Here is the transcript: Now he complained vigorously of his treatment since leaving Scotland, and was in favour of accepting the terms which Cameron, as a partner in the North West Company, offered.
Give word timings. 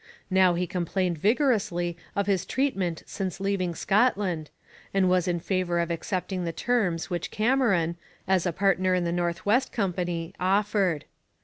Now 0.31 0.55
he 0.55 0.65
complained 0.65 1.19
vigorously 1.19 1.95
of 2.15 2.25
his 2.25 2.43
treatment 2.43 3.03
since 3.05 3.39
leaving 3.39 3.75
Scotland, 3.75 4.49
and 4.95 5.07
was 5.11 5.27
in 5.27 5.39
favour 5.39 5.77
of 5.77 5.91
accepting 5.91 6.43
the 6.43 6.51
terms 6.51 7.11
which 7.11 7.29
Cameron, 7.29 7.97
as 8.27 8.47
a 8.47 8.51
partner 8.51 8.95
in 8.95 9.03
the 9.03 9.11
North 9.11 9.45
West 9.45 9.71
Company, 9.71 10.33
offered. 10.39 11.05